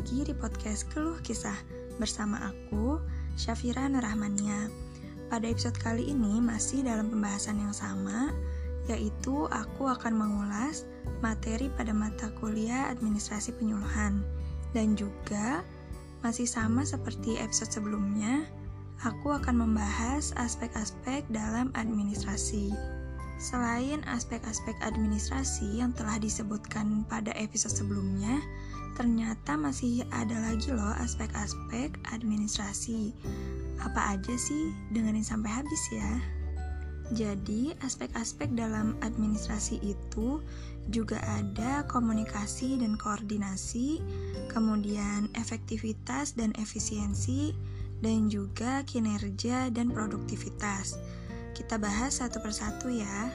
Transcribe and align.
lagi 0.00 0.24
di 0.24 0.32
podcast 0.32 0.88
Keluh 0.96 1.20
Kisah 1.20 1.60
bersama 2.00 2.40
aku, 2.48 2.96
Syafira 3.36 3.84
Nurrahmania. 3.84 4.72
Pada 5.28 5.44
episode 5.44 5.76
kali 5.76 6.08
ini 6.08 6.40
masih 6.40 6.80
dalam 6.88 7.12
pembahasan 7.12 7.60
yang 7.60 7.76
sama, 7.76 8.32
yaitu 8.88 9.44
aku 9.52 9.92
akan 9.92 10.16
mengulas 10.16 10.88
materi 11.20 11.68
pada 11.76 11.92
mata 11.92 12.32
kuliah 12.40 12.88
administrasi 12.88 13.52
penyuluhan. 13.60 14.24
Dan 14.72 14.96
juga 14.96 15.60
masih 16.24 16.48
sama 16.48 16.80
seperti 16.88 17.36
episode 17.36 17.68
sebelumnya, 17.68 18.48
aku 19.04 19.36
akan 19.36 19.68
membahas 19.68 20.32
aspek-aspek 20.40 21.28
dalam 21.28 21.76
administrasi. 21.76 22.72
Selain 23.36 24.00
aspek-aspek 24.08 24.80
administrasi 24.80 25.84
yang 25.84 25.92
telah 25.92 26.16
disebutkan 26.16 27.04
pada 27.04 27.36
episode 27.36 27.84
sebelumnya, 27.84 28.40
ternyata 28.96 29.54
masih 29.58 30.06
ada 30.10 30.38
lagi 30.40 30.72
loh 30.74 30.94
aspek-aspek 31.02 31.94
administrasi. 32.14 33.14
Apa 33.80 34.16
aja 34.16 34.34
sih? 34.36 34.74
Dengerin 34.92 35.24
sampai 35.24 35.50
habis 35.50 35.82
ya. 35.92 36.10
Jadi, 37.10 37.74
aspek-aspek 37.82 38.54
dalam 38.54 38.94
administrasi 39.02 39.82
itu 39.82 40.38
juga 40.94 41.18
ada 41.26 41.82
komunikasi 41.90 42.78
dan 42.78 42.94
koordinasi, 42.94 43.98
kemudian 44.46 45.26
efektivitas 45.34 46.38
dan 46.38 46.54
efisiensi, 46.54 47.50
dan 47.98 48.30
juga 48.30 48.86
kinerja 48.86 49.74
dan 49.74 49.90
produktivitas. 49.90 51.02
Kita 51.52 51.82
bahas 51.82 52.22
satu 52.22 52.38
persatu 52.38 52.88
ya. 52.88 53.26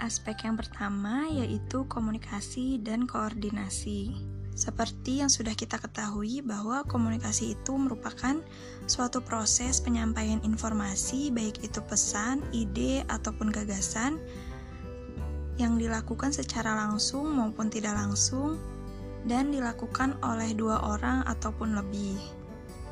Aspek 0.00 0.44
yang 0.44 0.56
pertama 0.56 1.28
yaitu 1.28 1.84
komunikasi 1.88 2.80
dan 2.80 3.04
koordinasi. 3.08 4.35
Seperti 4.56 5.20
yang 5.20 5.28
sudah 5.28 5.52
kita 5.52 5.76
ketahui 5.76 6.40
bahwa 6.40 6.80
komunikasi 6.88 7.52
itu 7.52 7.76
merupakan 7.76 8.40
suatu 8.88 9.20
proses 9.20 9.84
penyampaian 9.84 10.40
informasi 10.40 11.28
baik 11.28 11.60
itu 11.60 11.84
pesan, 11.84 12.40
ide, 12.56 13.04
ataupun 13.12 13.52
gagasan 13.52 14.16
yang 15.60 15.76
dilakukan 15.76 16.32
secara 16.32 16.72
langsung 16.72 17.36
maupun 17.36 17.68
tidak 17.68 18.00
langsung 18.00 18.56
dan 19.28 19.52
dilakukan 19.52 20.16
oleh 20.24 20.56
dua 20.56 20.80
orang 20.88 21.20
ataupun 21.28 21.76
lebih. 21.76 22.16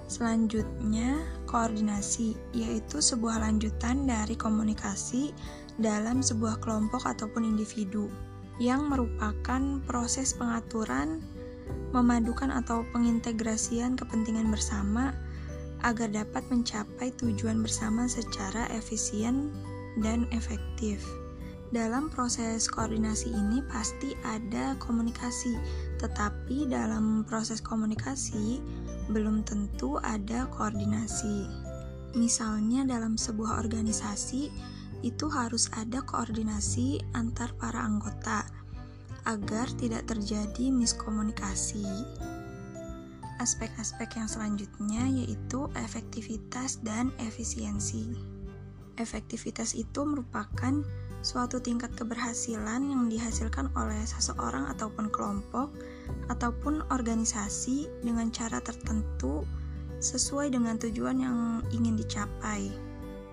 Selanjutnya, 0.05 1.17
koordinasi 1.49 2.37
yaitu 2.53 3.01
sebuah 3.01 3.41
lanjutan 3.41 4.05
dari 4.05 4.37
komunikasi 4.37 5.33
dalam 5.81 6.21
sebuah 6.21 6.61
kelompok 6.61 7.09
ataupun 7.09 7.57
individu 7.57 8.13
yang 8.61 8.87
merupakan 8.87 9.81
proses 9.89 10.37
pengaturan, 10.37 11.25
memadukan 11.95 12.51
atau 12.51 12.83
pengintegrasian 12.91 13.95
kepentingan 13.95 14.51
bersama 14.51 15.15
agar 15.87 16.11
dapat 16.11 16.43
mencapai 16.51 17.15
tujuan 17.15 17.63
bersama 17.63 18.11
secara 18.11 18.67
efisien 18.75 19.55
dan 20.03 20.27
efektif. 20.35 20.99
Dalam 21.71 22.11
proses 22.11 22.71
koordinasi 22.71 23.31
ini 23.35 23.59
pasti 23.67 24.15
ada 24.27 24.75
komunikasi, 24.79 25.55
tetapi 25.99 26.71
dalam 26.71 27.23
proses 27.27 27.59
komunikasi 27.59 28.63
belum 29.11 29.43
tentu 29.43 29.99
ada 30.03 30.47
koordinasi. 30.55 31.47
Misalnya 32.15 32.87
dalam 32.87 33.19
sebuah 33.19 33.59
organisasi 33.59 34.51
itu 35.03 35.27
harus 35.29 35.69
ada 35.75 36.01
koordinasi 36.01 37.03
antar 37.13 37.53
para 37.59 37.83
anggota 37.83 38.47
agar 39.25 39.69
tidak 39.81 40.05
terjadi 40.09 40.69
miskomunikasi. 40.73 41.85
Aspek-aspek 43.43 44.15
yang 44.17 44.29
selanjutnya 44.31 45.05
yaitu 45.11 45.67
efektivitas 45.75 46.79
dan 46.87 47.11
efisiensi. 47.19 48.15
Efektivitas 48.95 49.75
itu 49.75 50.07
merupakan 50.07 50.87
suatu 51.25 51.59
tingkat 51.59 51.91
keberhasilan 51.97 52.85
yang 52.85 53.09
dihasilkan 53.09 53.73
oleh 53.75 53.99
seseorang 54.05 54.69
ataupun 54.71 55.09
kelompok 55.09 55.73
ataupun 56.29 56.85
organisasi 56.93 57.89
dengan 58.05 58.29
cara 58.29 58.61
tertentu 58.61 59.43
sesuai 60.05 60.53
dengan 60.53 60.77
tujuan 60.77 61.17
yang 61.17 61.39
ingin 61.73 61.97
dicapai. 61.97 62.69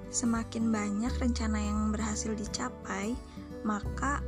Semakin 0.07 0.72
banyak 0.72 1.12
rencana 1.19 1.59
yang 1.59 1.91
berhasil 1.91 2.31
dicapai, 2.31 3.12
maka 3.68 4.24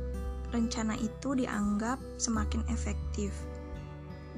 rencana 0.54 0.94
itu 0.96 1.34
dianggap 1.34 1.98
semakin 2.16 2.62
efektif. 2.70 3.34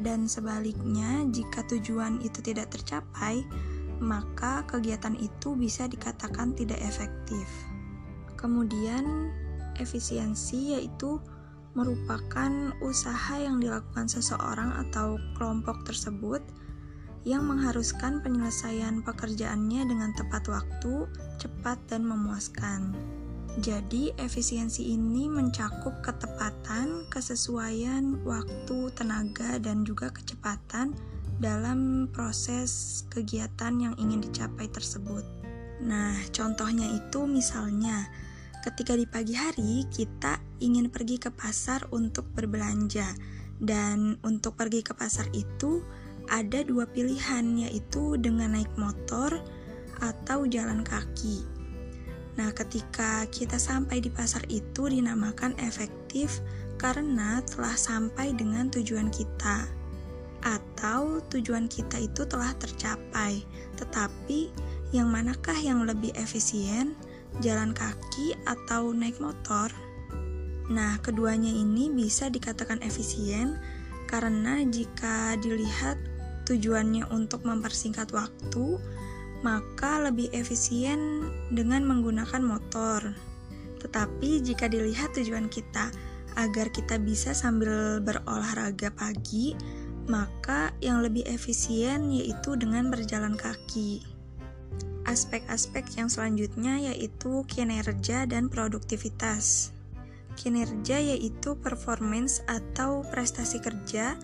Dan 0.00 0.28
sebaliknya, 0.28 1.24
jika 1.28 1.64
tujuan 1.68 2.20
itu 2.24 2.40
tidak 2.40 2.72
tercapai, 2.72 3.44
maka 4.00 4.64
kegiatan 4.68 5.16
itu 5.16 5.56
bisa 5.56 5.88
dikatakan 5.88 6.52
tidak 6.52 6.80
efektif. 6.84 7.48
Kemudian, 8.36 9.32
efisiensi 9.80 10.76
yaitu 10.76 11.20
merupakan 11.76 12.72
usaha 12.80 13.36
yang 13.36 13.60
dilakukan 13.60 14.08
seseorang 14.08 14.72
atau 14.88 15.20
kelompok 15.36 15.84
tersebut 15.84 16.40
yang 17.26 17.44
mengharuskan 17.44 18.22
penyelesaian 18.24 19.04
pekerjaannya 19.04 19.82
dengan 19.84 20.14
tepat 20.16 20.46
waktu, 20.48 21.10
cepat, 21.36 21.76
dan 21.90 22.06
memuaskan. 22.06 22.96
Jadi, 23.56 24.12
efisiensi 24.20 24.92
ini 24.92 25.32
mencakup 25.32 26.04
ketepatan, 26.04 27.08
kesesuaian 27.08 28.20
waktu, 28.20 28.92
tenaga, 28.92 29.56
dan 29.56 29.80
juga 29.80 30.12
kecepatan 30.12 30.92
dalam 31.40 32.08
proses 32.12 33.04
kegiatan 33.08 33.72
yang 33.80 33.96
ingin 33.96 34.20
dicapai 34.20 34.68
tersebut. 34.68 35.24
Nah, 35.84 36.16
contohnya 36.32 36.84
itu 36.88 37.24
misalnya 37.24 38.08
ketika 38.64 38.96
di 38.96 39.08
pagi 39.08 39.32
hari 39.36 39.84
kita 39.88 40.40
ingin 40.60 40.88
pergi 40.88 41.20
ke 41.20 41.32
pasar 41.32 41.84
untuk 41.92 42.28
berbelanja 42.32 43.08
dan 43.60 44.20
untuk 44.24 44.56
pergi 44.56 44.84
ke 44.84 44.92
pasar 44.96 45.28
itu 45.36 45.84
ada 46.28 46.64
dua 46.64 46.88
pilihan 46.88 47.68
yaitu 47.68 48.18
dengan 48.18 48.56
naik 48.56 48.72
motor 48.76 49.32
atau 50.00 50.44
jalan 50.48 50.84
kaki. 50.84 51.55
Nah, 52.36 52.52
ketika 52.52 53.24
kita 53.32 53.56
sampai 53.56 54.04
di 54.04 54.12
pasar 54.12 54.44
itu 54.52 54.92
dinamakan 54.92 55.56
efektif 55.60 56.44
karena 56.76 57.40
telah 57.48 57.72
sampai 57.72 58.36
dengan 58.36 58.68
tujuan 58.68 59.08
kita 59.08 59.64
atau 60.44 61.24
tujuan 61.32 61.66
kita 61.66 61.96
itu 61.96 62.28
telah 62.28 62.52
tercapai. 62.60 63.40
Tetapi 63.80 64.52
yang 64.92 65.08
manakah 65.08 65.56
yang 65.56 65.88
lebih 65.88 66.12
efisien, 66.14 66.92
jalan 67.40 67.72
kaki 67.72 68.36
atau 68.44 68.92
naik 68.92 69.16
motor? 69.18 69.72
Nah, 70.68 71.00
keduanya 71.00 71.50
ini 71.50 71.88
bisa 71.88 72.28
dikatakan 72.28 72.84
efisien 72.84 73.56
karena 74.06 74.62
jika 74.68 75.34
dilihat 75.40 75.98
tujuannya 76.46 77.10
untuk 77.10 77.42
mempersingkat 77.42 78.14
waktu, 78.14 78.78
maka 79.46 80.02
lebih 80.02 80.26
efisien 80.34 81.30
dengan 81.54 81.86
menggunakan 81.86 82.42
motor. 82.42 83.14
Tetapi 83.78 84.42
jika 84.42 84.66
dilihat 84.66 85.14
tujuan 85.14 85.46
kita 85.46 85.94
agar 86.34 86.66
kita 86.74 86.98
bisa 86.98 87.30
sambil 87.30 88.02
berolahraga 88.02 88.90
pagi, 88.90 89.54
maka 90.10 90.74
yang 90.82 90.98
lebih 90.98 91.22
efisien 91.30 92.10
yaitu 92.10 92.58
dengan 92.58 92.90
berjalan 92.90 93.38
kaki. 93.38 94.02
Aspek-aspek 95.06 95.86
yang 95.94 96.10
selanjutnya 96.10 96.82
yaitu 96.90 97.46
kinerja 97.46 98.26
dan 98.26 98.50
produktivitas. 98.50 99.70
Kinerja 100.34 100.98
yaitu 100.98 101.54
performance 101.54 102.42
atau 102.50 103.06
prestasi 103.14 103.62
kerja 103.62 104.18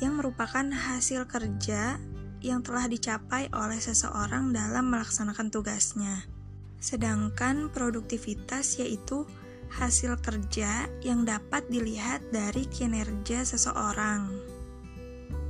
yang 0.00 0.16
merupakan 0.16 0.64
hasil 0.72 1.28
kerja 1.28 2.00
yang 2.42 2.60
telah 2.60 2.90
dicapai 2.90 3.48
oleh 3.54 3.78
seseorang 3.78 4.50
dalam 4.50 4.90
melaksanakan 4.90 5.48
tugasnya. 5.48 6.26
Sedangkan 6.82 7.70
produktivitas 7.70 8.82
yaitu 8.82 9.24
hasil 9.78 10.20
kerja 10.20 10.90
yang 11.00 11.24
dapat 11.24 11.64
dilihat 11.72 12.20
dari 12.34 12.68
kinerja 12.68 13.46
seseorang. 13.46 14.28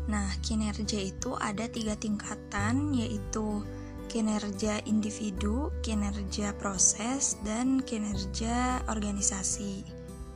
Nah, 0.07 0.31
kinerja 0.45 0.99
itu 0.99 1.35
ada 1.39 1.67
tiga 1.71 1.95
tingkatan, 1.99 2.95
yaitu 2.95 3.63
kinerja 4.11 4.83
individu, 4.85 5.73
kinerja 5.81 6.53
proses, 6.59 7.41
dan 7.43 7.81
kinerja 7.81 8.85
organisasi. 8.91 9.83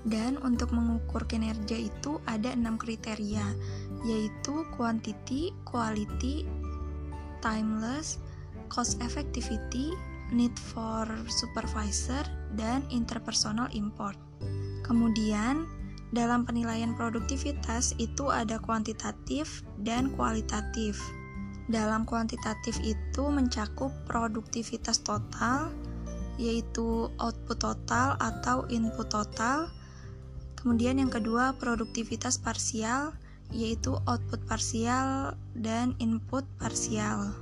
Dan 0.06 0.38
untuk 0.38 0.70
mengukur 0.70 1.26
kinerja 1.26 1.74
itu 1.74 2.22
ada 2.30 2.54
enam 2.54 2.78
kriteria, 2.78 3.42
yaitu 4.04 4.66
quantity, 4.76 5.54
quality, 5.64 6.44
timeless, 7.40 8.18
cost 8.68 8.98
effectivity, 9.00 9.94
need 10.34 10.52
for 10.58 11.06
supervisor, 11.30 12.26
dan 12.58 12.82
interpersonal 12.90 13.70
import. 13.72 14.18
Kemudian, 14.82 15.66
dalam 16.14 16.46
penilaian 16.46 16.94
produktivitas 16.94 17.94
itu 17.98 18.30
ada 18.30 18.62
kuantitatif 18.62 19.66
dan 19.82 20.14
kualitatif. 20.14 20.98
Dalam 21.66 22.06
kuantitatif 22.06 22.78
itu 22.86 23.26
mencakup 23.26 23.90
produktivitas 24.06 25.02
total, 25.02 25.74
yaitu 26.38 27.10
output 27.18 27.58
total 27.58 28.14
atau 28.22 28.70
input 28.70 29.10
total. 29.10 29.66
Kemudian 30.54 31.02
yang 31.02 31.10
kedua 31.10 31.58
produktivitas 31.58 32.38
parsial, 32.38 33.18
yaitu 33.54 33.98
output 34.06 34.42
parsial 34.46 35.34
dan 35.58 35.94
input 35.98 36.42
parsial. 36.58 37.34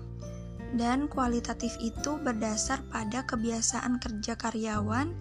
Dan 0.74 1.06
kualitatif 1.06 1.70
itu 1.78 2.18
berdasar 2.18 2.82
pada 2.90 3.22
kebiasaan 3.22 4.02
kerja 4.02 4.34
karyawan 4.34 5.14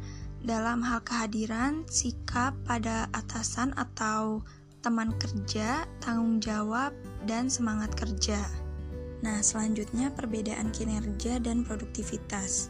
dalam 0.44 0.82
hal 0.82 1.00
kehadiran, 1.06 1.86
sikap 1.88 2.58
pada 2.66 3.08
atasan 3.14 3.72
atau 3.78 4.42
teman 4.84 5.16
kerja, 5.16 5.88
tanggung 6.04 6.44
jawab, 6.44 6.92
dan 7.24 7.48
semangat 7.48 7.96
kerja. 7.96 8.44
Nah, 9.24 9.40
selanjutnya 9.40 10.12
perbedaan 10.12 10.76
kinerja 10.76 11.40
dan 11.40 11.64
produktivitas. 11.64 12.68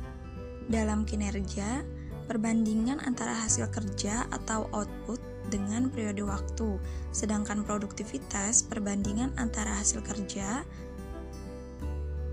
Dalam 0.70 1.02
kinerja, 1.10 1.82
perbandingan 2.30 3.02
antara 3.02 3.34
hasil 3.34 3.74
kerja 3.74 4.30
atau 4.30 4.70
output 4.70 5.33
dengan 5.52 5.92
periode 5.92 6.24
waktu, 6.24 6.80
sedangkan 7.12 7.68
produktivitas 7.68 8.64
perbandingan 8.68 9.36
antara 9.36 9.76
hasil 9.80 10.04
kerja 10.04 10.64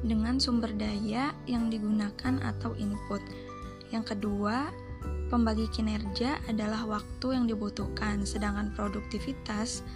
dengan 0.00 0.40
sumber 0.40 0.72
daya 0.76 1.34
yang 1.44 1.68
digunakan 1.68 2.40
atau 2.40 2.72
input. 2.78 3.20
Yang 3.90 4.16
kedua, 4.16 4.70
Pembagi 5.30 5.70
kinerja 5.70 6.42
adalah 6.50 6.82
waktu 6.90 7.38
yang 7.38 7.46
dibutuhkan, 7.46 8.26
sedangkan 8.26 8.74
produktivitas 8.74 9.86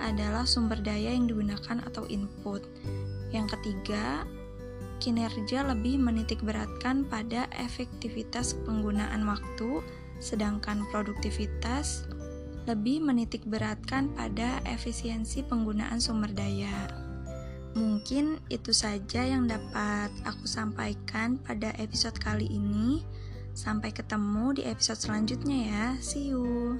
adalah 0.00 0.48
sumber 0.48 0.80
daya 0.80 1.12
yang 1.12 1.28
digunakan 1.28 1.84
atau 1.84 2.08
input. 2.08 2.64
Yang 3.28 3.60
ketiga, 3.60 4.24
kinerja 4.96 5.68
lebih 5.68 6.00
menitik 6.00 6.40
beratkan 6.40 7.04
pada 7.04 7.44
efektivitas 7.60 8.56
penggunaan 8.64 9.28
waktu, 9.28 9.84
sedangkan 10.16 10.88
produktivitas 10.88 12.08
lebih 12.68 13.00
menitik 13.00 13.46
beratkan 13.48 14.12
pada 14.12 14.60
efisiensi 14.68 15.46
penggunaan 15.46 16.02
sumber 16.02 16.32
daya. 16.32 16.90
Mungkin 17.78 18.42
itu 18.50 18.74
saja 18.74 19.22
yang 19.22 19.46
dapat 19.46 20.10
aku 20.26 20.44
sampaikan 20.44 21.38
pada 21.38 21.70
episode 21.78 22.18
kali 22.18 22.50
ini. 22.50 23.06
Sampai 23.54 23.94
ketemu 23.94 24.58
di 24.58 24.62
episode 24.66 24.98
selanjutnya 24.98 25.58
ya. 25.70 25.86
See 26.02 26.34
you. 26.34 26.78